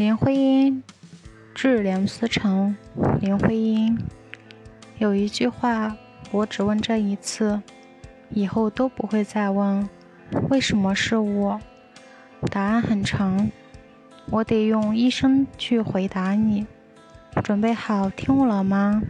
[0.00, 0.82] 林徽因
[1.54, 2.74] 致梁思成
[3.20, 3.98] 林徽因。
[4.96, 5.94] 有一句话
[6.30, 7.60] 我只问这一次
[8.30, 9.86] 以后都不会再问
[10.48, 11.60] 为什么是我？
[12.50, 13.50] 答案很长
[14.30, 16.66] 我得用一生去回答你。
[17.44, 19.02] 准备好听我了吗？